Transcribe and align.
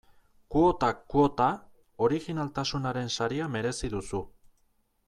Kuotak 0.53 1.03
kuota, 1.13 1.49
orijinaltasunaren 2.07 3.13
saria 3.19 3.53
merezi 3.59 3.93
duzu. 3.97 4.25